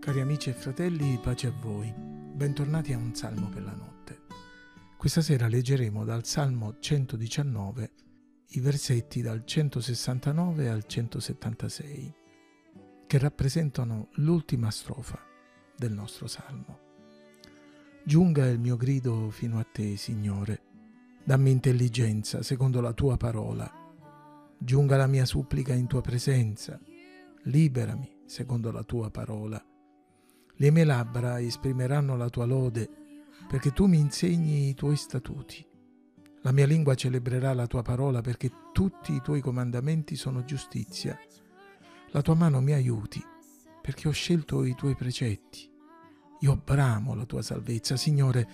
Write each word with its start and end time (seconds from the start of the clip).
Cari 0.00 0.20
amici 0.22 0.48
e 0.48 0.54
fratelli, 0.54 1.18
pace 1.22 1.48
a 1.48 1.52
voi. 1.60 1.92
Bentornati 1.94 2.94
a 2.94 2.96
un 2.96 3.14
salmo 3.14 3.50
per 3.50 3.62
la 3.62 3.74
notte. 3.74 4.22
Questa 4.96 5.20
sera 5.20 5.46
leggeremo 5.46 6.06
dal 6.06 6.24
Salmo 6.24 6.78
119 6.80 7.90
i 8.52 8.60
versetti 8.60 9.20
dal 9.20 9.44
169 9.44 10.70
al 10.70 10.86
176, 10.86 12.14
che 13.06 13.18
rappresentano 13.18 14.08
l'ultima 14.12 14.70
strofa 14.70 15.20
del 15.76 15.92
nostro 15.92 16.26
salmo. 16.26 16.78
Giunga 18.02 18.46
il 18.46 18.58
mio 18.58 18.78
grido 18.78 19.28
fino 19.28 19.58
a 19.58 19.66
te, 19.70 19.98
Signore. 19.98 20.62
Dammi 21.22 21.50
intelligenza 21.50 22.42
secondo 22.42 22.80
la 22.80 22.94
tua 22.94 23.18
parola. 23.18 23.70
Giunga 24.56 24.96
la 24.96 25.06
mia 25.06 25.26
supplica 25.26 25.74
in 25.74 25.86
tua 25.86 26.00
presenza. 26.00 26.80
Liberami 27.42 28.22
secondo 28.24 28.72
la 28.72 28.82
tua 28.82 29.10
parola. 29.10 29.62
Le 30.60 30.70
mie 30.70 30.84
labbra 30.84 31.40
esprimeranno 31.40 32.16
la 32.16 32.28
tua 32.28 32.44
lode, 32.44 32.86
perché 33.48 33.72
tu 33.72 33.86
mi 33.86 33.98
insegni 33.98 34.68
i 34.68 34.74
tuoi 34.74 34.94
statuti. 34.94 35.66
La 36.42 36.52
mia 36.52 36.66
lingua 36.66 36.94
celebrerà 36.94 37.54
la 37.54 37.66
tua 37.66 37.80
parola, 37.80 38.20
perché 38.20 38.50
tutti 38.70 39.14
i 39.14 39.22
tuoi 39.22 39.40
comandamenti 39.40 40.16
sono 40.16 40.44
giustizia. 40.44 41.18
La 42.10 42.20
tua 42.20 42.34
mano 42.34 42.60
mi 42.60 42.72
aiuti, 42.72 43.24
perché 43.80 44.08
ho 44.08 44.10
scelto 44.10 44.64
i 44.64 44.74
tuoi 44.74 44.94
precetti. 44.94 45.66
Io 46.40 46.56
bramo 46.62 47.14
la 47.14 47.24
tua 47.24 47.40
salvezza, 47.40 47.96
Signore, 47.96 48.48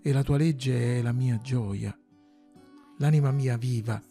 e 0.00 0.10
la 0.10 0.22
tua 0.22 0.38
legge 0.38 1.00
è 1.00 1.02
la 1.02 1.12
mia 1.12 1.36
gioia. 1.36 1.94
L'anima 2.96 3.30
mia 3.30 3.58
viva, 3.58 4.02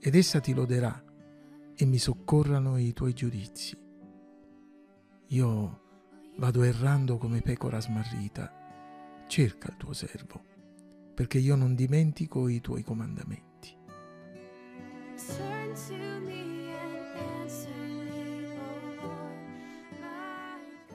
ed 0.00 0.14
essa 0.14 0.40
ti 0.40 0.54
loderà, 0.54 1.04
e 1.76 1.84
mi 1.84 1.98
soccorrano 1.98 2.78
i 2.78 2.94
tuoi 2.94 3.12
giudizi. 3.12 3.76
Io 5.26 5.82
vado 6.38 6.62
errando 6.62 7.18
come 7.18 7.40
pecora 7.40 7.80
smarrita. 7.80 9.24
Cerca 9.26 9.68
il 9.70 9.76
tuo 9.76 9.92
servo, 9.92 10.42
perché 11.14 11.38
io 11.38 11.56
non 11.56 11.74
dimentico 11.74 12.48
i 12.48 12.60
tuoi 12.60 12.82
comandamenti. 12.82 13.76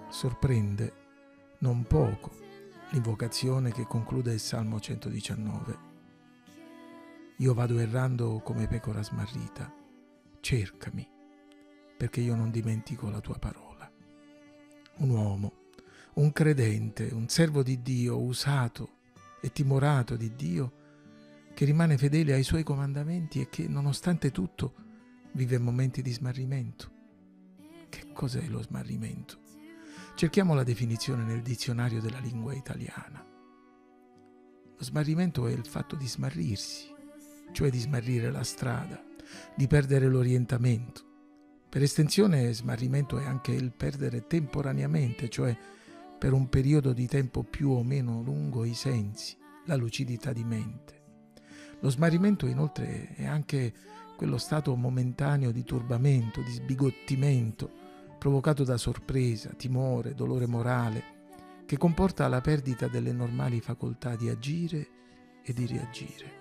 Sorprende 0.09 0.94
non 1.59 1.83
poco 1.83 2.31
l'invocazione 2.91 3.72
che 3.72 3.85
conclude 3.85 4.33
il 4.33 4.39
Salmo 4.39 4.80
119. 4.80 5.91
Io 7.38 7.53
vado 7.53 7.80
errando 7.80 8.39
come 8.39 8.67
pecora 8.67 9.03
smarrita, 9.03 9.73
cercami, 10.39 11.05
perché 11.97 12.22
io 12.22 12.35
non 12.35 12.50
dimentico 12.50 13.09
la 13.09 13.19
tua 13.19 13.38
parola. 13.38 13.62
Un 14.95 15.09
uomo, 15.09 15.53
un 16.16 16.31
credente, 16.31 17.09
un 17.11 17.27
servo 17.27 17.63
di 17.63 17.81
Dio, 17.81 18.19
usato 18.19 18.97
e 19.41 19.52
timorato 19.52 20.16
di 20.16 20.35
Dio, 20.35 20.72
che 21.53 21.66
rimane 21.66 21.97
fedele 21.97 22.33
ai 22.33 22.44
suoi 22.44 22.63
comandamenti 22.63 23.41
e 23.41 23.50
che, 23.50 23.67
nonostante 23.67 24.31
tutto, 24.31 24.73
vive 25.33 25.58
momenti 25.58 26.02
di 26.02 26.11
smarrimento. 26.11 26.91
Che 27.89 28.11
cos'è 28.13 28.45
lo 28.47 28.61
smarrimento? 28.61 29.39
Cerchiamo 30.16 30.53
la 30.53 30.63
definizione 30.63 31.23
nel 31.23 31.41
dizionario 31.41 32.00
della 32.00 32.19
lingua 32.19 32.53
italiana. 32.53 33.25
Lo 34.78 34.83
smarrimento 34.83 35.47
è 35.47 35.52
il 35.52 35.66
fatto 35.66 35.95
di 35.95 36.07
smarrirsi, 36.07 36.94
cioè 37.52 37.69
di 37.69 37.80
smarrire 37.80 38.31
la 38.31 38.44
strada, 38.44 39.03
di 39.55 39.67
perdere 39.67 40.07
l'orientamento. 40.07 41.12
Per 41.73 41.81
estensione, 41.81 42.53
smarrimento 42.53 43.17
è 43.17 43.25
anche 43.25 43.52
il 43.52 43.71
perdere 43.71 44.27
temporaneamente, 44.27 45.27
cioè 45.27 45.57
per 46.19 46.31
un 46.31 46.47
periodo 46.47 46.93
di 46.93 47.07
tempo 47.07 47.41
più 47.41 47.72
o 47.72 47.81
meno 47.81 48.22
lungo, 48.22 48.63
i 48.63 48.75
sensi, 48.75 49.35
la 49.66 49.75
lucidità 49.75 50.31
di 50.34 50.44
mente. 50.44 51.01
Lo 51.79 51.89
smarrimento 51.89 52.45
inoltre 52.45 53.16
è 53.16 53.25
anche 53.25 53.73
quello 54.16 54.38
stato 54.38 54.75
momentaneo 54.75 55.50
di 55.50 55.63
turbamento, 55.63 56.41
di 56.41 56.51
sbigottimento, 56.51 57.72
provocato 58.19 58.63
da 58.63 58.78
sorpresa, 58.78 59.50
timore, 59.57 60.13
dolore 60.13 60.45
morale, 60.45 61.03
che 61.66 61.78
comporta 61.79 62.28
la 62.28 62.40
perdita 62.40 62.88
delle 62.88 63.11
normali 63.11 63.61
facoltà 63.61 64.16
di 64.16 64.29
agire 64.29 64.88
e 65.41 65.53
di 65.53 65.66
reagire. 65.66 66.31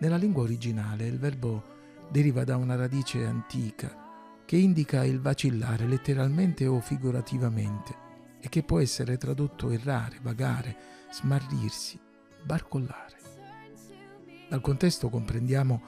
Nella 0.00 0.16
lingua 0.16 0.42
originale 0.42 1.06
il 1.06 1.20
verbo 1.20 1.62
deriva 2.10 2.42
da 2.42 2.56
una 2.56 2.74
radice 2.74 3.24
antica 3.24 4.02
che 4.44 4.56
indica 4.56 5.04
il 5.04 5.20
vacillare 5.20 5.86
letteralmente 5.86 6.66
o 6.66 6.80
figurativamente 6.80 7.94
e 8.40 8.48
che 8.48 8.62
può 8.62 8.80
essere 8.80 9.16
tradotto 9.16 9.70
errare, 9.70 10.18
vagare, 10.20 10.76
smarrirsi, 11.12 11.98
barcollare. 12.44 13.16
Dal 14.48 14.60
contesto 14.60 15.08
comprendiamo 15.08 15.82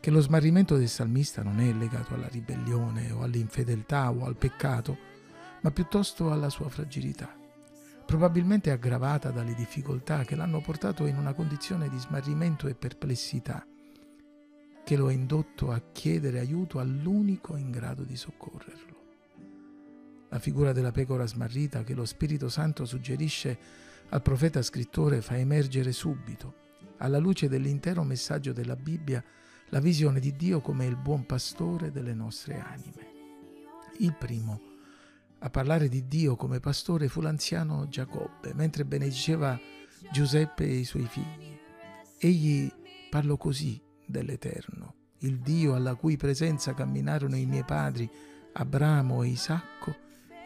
che 0.00 0.10
lo 0.10 0.20
smarrimento 0.20 0.76
del 0.76 0.88
salmista 0.88 1.42
non 1.42 1.60
è 1.60 1.72
legato 1.72 2.14
alla 2.14 2.28
ribellione 2.28 3.12
o 3.12 3.22
all'infedeltà 3.22 4.10
o 4.10 4.24
al 4.24 4.36
peccato, 4.36 4.98
ma 5.60 5.70
piuttosto 5.70 6.32
alla 6.32 6.50
sua 6.50 6.68
fragilità, 6.68 7.32
probabilmente 8.04 8.72
aggravata 8.72 9.30
dalle 9.30 9.54
difficoltà 9.54 10.24
che 10.24 10.34
l'hanno 10.34 10.60
portato 10.60 11.06
in 11.06 11.16
una 11.16 11.32
condizione 11.32 11.88
di 11.88 11.98
smarrimento 11.98 12.66
e 12.66 12.74
perplessità, 12.74 13.64
che 14.84 14.96
lo 14.96 15.06
ha 15.06 15.12
indotto 15.12 15.70
a 15.70 15.80
chiedere 15.92 16.38
aiuto 16.38 16.78
all'unico 16.78 17.56
in 17.56 17.70
grado 17.70 18.02
di 18.02 18.16
soccorrerlo. 18.16 19.00
La 20.28 20.38
figura 20.38 20.72
della 20.72 20.92
pecora 20.92 21.26
smarrita 21.26 21.84
che 21.84 21.94
lo 21.94 22.04
Spirito 22.04 22.48
Santo 22.48 22.84
suggerisce 22.84 23.58
al 24.08 24.22
profeta 24.22 24.62
scrittore 24.62 25.20
fa 25.20 25.36
emergere 25.36 25.92
subito, 25.92 26.54
alla 26.98 27.18
luce 27.18 27.48
dell'intero 27.48 28.02
messaggio 28.02 28.52
della 28.52 28.76
Bibbia, 28.76 29.22
la 29.68 29.80
visione 29.80 30.20
di 30.20 30.34
Dio 30.34 30.60
come 30.60 30.86
il 30.86 30.96
buon 30.96 31.26
pastore 31.26 31.90
delle 31.90 32.14
nostre 32.14 32.58
anime. 32.58 33.10
Il 33.98 34.14
primo 34.14 34.70
a 35.44 35.50
parlare 35.50 35.88
di 35.88 36.06
Dio 36.06 36.36
come 36.36 36.60
pastore 36.60 37.08
fu 37.08 37.20
l'anziano 37.20 37.88
Giacobbe, 37.88 38.54
mentre 38.54 38.84
benediceva 38.84 39.58
Giuseppe 40.12 40.64
e 40.64 40.74
i 40.74 40.84
suoi 40.84 41.06
figli. 41.06 41.58
Egli 42.18 42.70
parlò 43.10 43.36
così 43.36 43.80
dell'Eterno, 44.06 44.94
il 45.18 45.38
Dio 45.38 45.74
alla 45.74 45.94
cui 45.94 46.16
presenza 46.16 46.74
camminarono 46.74 47.36
i 47.36 47.46
miei 47.46 47.64
padri, 47.64 48.10
Abramo 48.54 49.22
e 49.22 49.28
Isacco, 49.28 49.96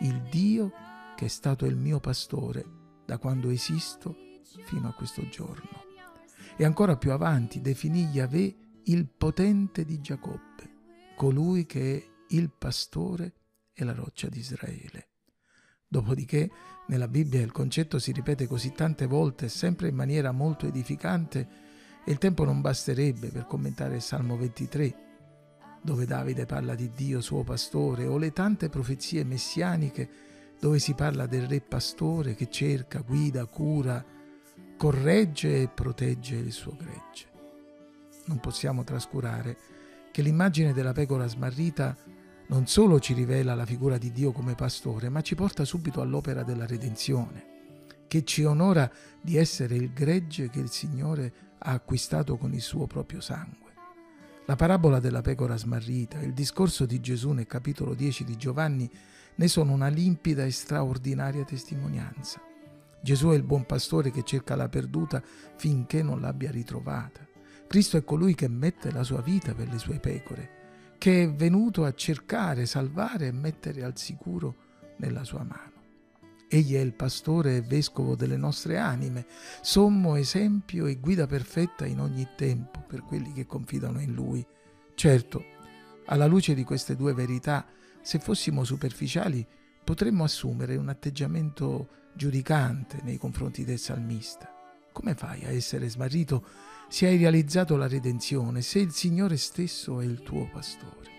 il 0.00 0.22
Dio 0.30 0.72
che 1.16 1.24
è 1.24 1.28
stato 1.28 1.64
il 1.66 1.76
mio 1.76 1.98
pastore 1.98 2.64
da 3.04 3.18
quando 3.18 3.48
esisto 3.48 4.14
fino 4.64 4.88
a 4.88 4.92
questo 4.92 5.26
giorno. 5.28 5.84
E 6.56 6.64
ancora 6.64 6.96
più 6.96 7.12
avanti 7.12 7.60
definì 7.60 8.04
Yahweh 8.04 8.56
il 8.84 9.08
potente 9.08 9.84
di 9.84 10.00
Giacobbe, 10.00 10.70
colui 11.16 11.66
che 11.66 11.96
è 11.96 12.06
il 12.28 12.50
pastore 12.50 13.34
e 13.72 13.84
la 13.84 13.94
roccia 13.94 14.28
di 14.28 14.38
Israele. 14.38 15.08
Dopodiché 15.88 16.50
nella 16.88 17.08
Bibbia 17.08 17.40
il 17.40 17.52
concetto 17.52 17.98
si 17.98 18.12
ripete 18.12 18.46
così 18.46 18.72
tante 18.72 19.06
volte, 19.06 19.48
sempre 19.48 19.88
in 19.88 19.94
maniera 19.94 20.32
molto 20.32 20.66
edificante, 20.66 21.48
e 22.08 22.12
il 22.12 22.18
tempo 22.18 22.44
non 22.44 22.60
basterebbe 22.60 23.30
per 23.30 23.46
commentare 23.46 23.96
il 23.96 24.00
Salmo 24.00 24.36
23, 24.36 24.94
dove 25.82 26.06
Davide 26.06 26.46
parla 26.46 26.76
di 26.76 26.92
Dio 26.94 27.20
suo 27.20 27.42
pastore, 27.42 28.06
o 28.06 28.16
le 28.16 28.32
tante 28.32 28.68
profezie 28.68 29.24
messianiche 29.24 30.08
dove 30.60 30.78
si 30.78 30.94
parla 30.94 31.26
del 31.26 31.48
re 31.48 31.60
pastore 31.60 32.36
che 32.36 32.48
cerca, 32.48 33.00
guida, 33.00 33.44
cura, 33.46 34.04
corregge 34.76 35.62
e 35.62 35.68
protegge 35.68 36.36
il 36.36 36.52
suo 36.52 36.76
gregge. 36.76 37.26
Non 38.26 38.38
possiamo 38.38 38.84
trascurare 38.84 39.56
che 40.12 40.22
l'immagine 40.22 40.72
della 40.72 40.92
pecora 40.92 41.26
smarrita 41.26 41.96
non 42.48 42.68
solo 42.68 43.00
ci 43.00 43.14
rivela 43.14 43.56
la 43.56 43.66
figura 43.66 43.98
di 43.98 44.12
Dio 44.12 44.30
come 44.30 44.54
pastore, 44.54 45.08
ma 45.08 45.22
ci 45.22 45.34
porta 45.34 45.64
subito 45.64 46.00
all'opera 46.00 46.44
della 46.44 46.66
redenzione, 46.66 48.04
che 48.06 48.24
ci 48.24 48.44
onora 48.44 48.88
di 49.20 49.36
essere 49.36 49.74
il 49.74 49.92
gregge 49.92 50.50
che 50.50 50.60
il 50.60 50.70
Signore 50.70 51.45
ha 51.58 51.72
acquistato 51.72 52.36
con 52.36 52.52
il 52.52 52.60
suo 52.60 52.86
proprio 52.86 53.20
sangue. 53.20 53.72
La 54.46 54.56
parabola 54.56 55.00
della 55.00 55.22
pecora 55.22 55.56
smarrita, 55.56 56.20
il 56.20 56.32
discorso 56.32 56.86
di 56.86 57.00
Gesù 57.00 57.32
nel 57.32 57.46
capitolo 57.46 57.94
10 57.94 58.24
di 58.24 58.36
Giovanni 58.36 58.88
ne 59.34 59.48
sono 59.48 59.72
una 59.72 59.88
limpida 59.88 60.44
e 60.44 60.50
straordinaria 60.50 61.44
testimonianza. 61.44 62.40
Gesù 63.00 63.28
è 63.28 63.34
il 63.34 63.42
buon 63.42 63.66
pastore 63.66 64.10
che 64.10 64.22
cerca 64.22 64.56
la 64.56 64.68
perduta 64.68 65.22
finché 65.56 66.02
non 66.02 66.20
l'abbia 66.20 66.50
ritrovata. 66.50 67.26
Cristo 67.66 67.96
è 67.96 68.04
colui 68.04 68.34
che 68.34 68.48
mette 68.48 68.92
la 68.92 69.02
sua 69.02 69.20
vita 69.20 69.54
per 69.54 69.68
le 69.68 69.78
sue 69.78 69.98
pecore, 69.98 70.50
che 70.98 71.24
è 71.24 71.32
venuto 71.32 71.84
a 71.84 71.94
cercare, 71.94 72.66
salvare 72.66 73.26
e 73.26 73.32
mettere 73.32 73.82
al 73.82 73.96
sicuro 73.98 74.54
nella 74.98 75.24
sua 75.24 75.42
mano. 75.42 75.75
Egli 76.48 76.74
è 76.74 76.80
il 76.80 76.94
pastore 76.94 77.56
e 77.56 77.62
vescovo 77.62 78.14
delle 78.14 78.36
nostre 78.36 78.78
anime, 78.78 79.26
sommo 79.62 80.14
esempio 80.14 80.86
e 80.86 80.96
guida 80.96 81.26
perfetta 81.26 81.86
in 81.86 81.98
ogni 81.98 82.28
tempo 82.36 82.84
per 82.86 83.02
quelli 83.02 83.32
che 83.32 83.46
confidano 83.46 84.00
in 84.00 84.14
Lui. 84.14 84.46
Certo, 84.94 85.44
alla 86.06 86.26
luce 86.26 86.54
di 86.54 86.62
queste 86.62 86.94
due 86.94 87.14
verità, 87.14 87.66
se 88.00 88.20
fossimo 88.20 88.62
superficiali, 88.62 89.44
potremmo 89.82 90.22
assumere 90.22 90.76
un 90.76 90.88
atteggiamento 90.88 91.88
giudicante 92.14 93.00
nei 93.02 93.18
confronti 93.18 93.64
del 93.64 93.78
salmista. 93.78 94.48
Come 94.92 95.14
fai 95.14 95.44
a 95.44 95.50
essere 95.50 95.88
smarrito 95.88 96.46
se 96.88 97.06
hai 97.06 97.18
realizzato 97.18 97.76
la 97.76 97.88
redenzione, 97.88 98.62
se 98.62 98.78
il 98.78 98.92
Signore 98.92 99.36
stesso 99.36 100.00
è 100.00 100.04
il 100.04 100.22
tuo 100.22 100.48
pastore? 100.48 101.15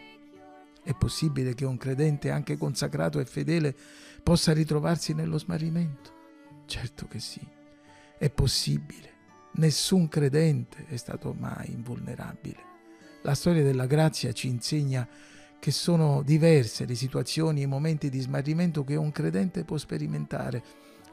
È 0.88 0.95
possibile 0.95 1.54
che 1.54 1.66
un 1.66 1.75
credente 1.75 2.31
anche 2.31 2.56
consacrato 2.56 3.19
e 3.19 3.25
fedele 3.25 3.75
possa 4.24 4.54
ritrovarsi 4.54 5.13
nello 5.13 5.38
smarrimento? 5.38 6.13
Certo 6.66 7.07
che 7.07 7.19
sì, 7.19 7.45
è 8.18 8.30
possibile. 8.30 9.12
Nessun 9.56 10.07
credente 10.07 10.86
è 10.88 10.95
stato 10.95 11.36
mai 11.38 11.74
invulnerabile. 11.74 12.63
La 13.24 13.34
storia 13.34 13.63
della 13.63 13.86
grazia 13.86 14.31
ci 14.31 14.48
insegna 14.48 15.06
che 15.60 15.72
sono 15.72 16.22
diverse 16.22 16.86
le 16.86 16.95
situazioni 16.95 17.60
e 17.60 17.63
i 17.63 17.68
momenti 17.68 18.10
di 18.10 18.22
smarrimento 18.22 18.86
che 18.86 18.95
un 18.95 19.12
credente 19.12 19.66
può 19.66 19.75
sperimentare 19.78 20.63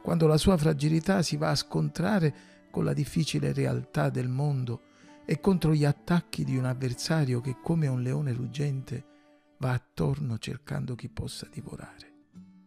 quando 0.03 0.29
la 0.29 0.37
sua 0.37 0.57
fragilità 0.57 1.21
si 1.21 1.37
va 1.37 1.51
a 1.51 1.57
scontrare 1.57 2.33
con 2.71 2.85
la 2.85 2.93
difficile 2.93 3.53
realtà 3.53 4.09
del 4.09 4.29
mondo 4.29 4.83
e 5.25 5.41
contro 5.41 5.75
gli 5.75 5.85
attacchi 5.85 6.45
di 6.45 6.57
un 6.57 6.65
avversario 6.65 7.41
che 7.41 7.57
come 7.61 7.89
un 7.89 8.03
leone 8.03 8.33
ruggente 8.33 9.07
va 9.65 9.73
attorno 9.73 10.37
cercando 10.37 10.95
chi 10.95 11.09
possa 11.09 11.49
divorare. 11.51 12.13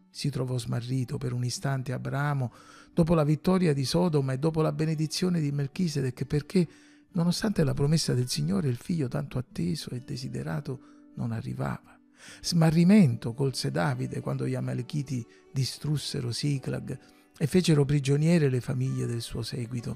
Si 0.09 0.31
trovò 0.31 0.57
smarrito 0.57 1.19
per 1.19 1.31
un 1.31 1.43
istante 1.43 1.93
Abramo 1.93 2.51
dopo 2.91 3.13
la 3.13 3.23
vittoria 3.23 3.71
di 3.71 3.85
Sodoma 3.85 4.33
e 4.33 4.39
dopo 4.39 4.63
la 4.63 4.71
benedizione 4.71 5.39
di 5.39 5.51
Melchisedec 5.51 6.25
perché, 6.25 6.67
nonostante 7.11 7.63
la 7.63 7.75
promessa 7.75 8.15
del 8.15 8.27
Signore, 8.27 8.67
il 8.67 8.77
figlio 8.77 9.07
tanto 9.07 9.37
atteso 9.37 9.91
e 9.91 10.01
desiderato 10.01 11.11
non 11.13 11.31
arrivava. 11.31 11.99
Smarrimento 12.41 13.35
colse 13.35 13.69
Davide 13.69 14.19
quando 14.19 14.47
gli 14.47 14.55
Amalechiti 14.55 15.23
distrussero 15.53 16.31
Siclag 16.31 16.99
e 17.37 17.45
fecero 17.45 17.85
prigioniere 17.85 18.49
le 18.49 18.59
famiglie 18.59 19.05
del 19.05 19.21
suo 19.21 19.43
seguito, 19.43 19.95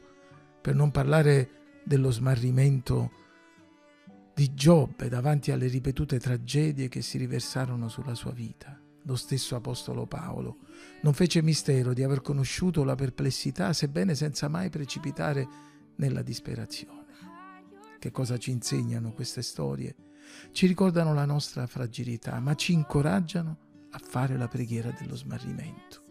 per 0.62 0.76
non 0.76 0.92
parlare 0.92 1.82
dello 1.84 2.12
smarrimento 2.12 3.10
di 4.34 4.54
Giobbe 4.54 5.10
davanti 5.10 5.52
alle 5.52 5.68
ripetute 5.68 6.20
tragedie 6.20 6.88
che 6.88 7.02
si 7.02 7.18
riversarono 7.18 7.88
sulla 7.90 8.16
sua 8.16 8.32
vita. 8.32 8.80
Lo 9.04 9.16
stesso 9.16 9.56
Apostolo 9.56 10.06
Paolo 10.06 10.60
non 11.02 11.14
fece 11.14 11.42
mistero 11.42 11.94
di 11.94 12.04
aver 12.04 12.22
conosciuto 12.22 12.84
la 12.84 12.96
perplessità, 12.96 13.74
sebbene 13.74 14.16
senza 14.16 14.48
mai 14.48 14.70
precipitare 14.70 15.48
nella 15.96 16.22
disperazione. 16.22 17.00
Che 18.00 18.12
cosa 18.12 18.38
ci 18.38 18.52
insegnano 18.52 19.14
queste 19.14 19.42
storie? 19.42 19.96
ci 20.52 20.68
ricordano 20.68 21.14
la 21.14 21.26
nostra 21.26 21.68
fragilità, 21.68 22.40
ma 22.40 22.56
ci 22.56 22.74
incoraggiano 22.74 23.58
a 23.92 24.00
fare 24.02 24.38
la 24.38 24.48
preghiera 24.48 24.94
dello 24.98 25.16
smarrimento, 25.16 26.02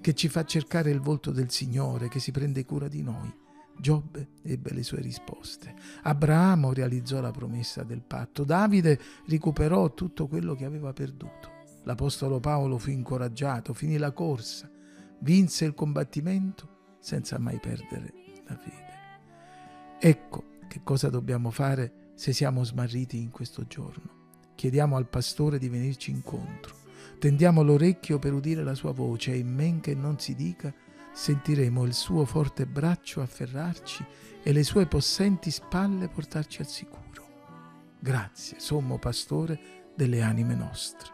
che 0.00 0.14
ci 0.14 0.28
fa 0.28 0.44
cercare 0.44 0.90
il 0.90 1.00
volto 1.00 1.30
del 1.30 1.50
Signore 1.50 2.08
che 2.08 2.20
si 2.20 2.30
prende 2.30 2.64
cura 2.64 2.88
di 2.88 3.02
noi. 3.02 3.32
Giobbe 3.76 4.28
ebbe 4.42 4.72
le 4.72 4.82
sue 4.82 5.00
risposte. 5.00 5.74
Abramo 6.02 6.72
realizzò 6.72 7.20
la 7.20 7.30
promessa 7.30 7.82
del 7.82 8.02
patto. 8.02 8.44
Davide 8.44 8.98
recuperò 9.26 9.92
tutto 9.92 10.26
quello 10.26 10.54
che 10.54 10.64
aveva 10.64 10.92
perduto. 10.92 11.52
L'Apostolo 11.84 12.40
Paolo 12.40 12.78
fu 12.78 12.90
incoraggiato, 12.90 13.74
finì 13.74 13.98
la 13.98 14.12
corsa, 14.12 14.70
vinse 15.20 15.64
il 15.66 15.74
combattimento 15.74 16.96
senza 16.98 17.38
mai 17.38 17.58
perdere 17.58 18.12
la 18.46 18.56
fede. 18.56 18.92
Ecco 19.98 20.52
che 20.68 20.80
cosa 20.82 21.10
dobbiamo 21.10 21.50
fare 21.50 22.12
se 22.14 22.32
siamo 22.32 22.64
smarriti 22.64 23.20
in 23.20 23.30
questo 23.30 23.66
giorno. 23.66 24.22
Chiediamo 24.54 24.96
al 24.96 25.08
pastore 25.08 25.58
di 25.58 25.68
venirci 25.68 26.10
incontro. 26.10 26.76
Tendiamo 27.18 27.62
l'orecchio 27.62 28.18
per 28.18 28.32
udire 28.32 28.62
la 28.62 28.74
sua 28.74 28.92
voce 28.92 29.32
e 29.32 29.38
in 29.38 29.52
men 29.52 29.80
che 29.80 29.94
non 29.94 30.18
si 30.18 30.34
dica 30.34 30.72
sentiremo 31.14 31.84
il 31.84 31.94
suo 31.94 32.24
forte 32.24 32.66
braccio 32.66 33.22
afferrarci 33.22 34.04
e 34.42 34.52
le 34.52 34.64
sue 34.64 34.86
possenti 34.86 35.50
spalle 35.50 36.08
portarci 36.08 36.60
al 36.60 36.68
sicuro. 36.68 37.02
Grazie, 37.98 38.58
sommo 38.60 38.98
pastore 38.98 39.92
delle 39.94 40.20
anime 40.20 40.54
nostre. 40.54 41.13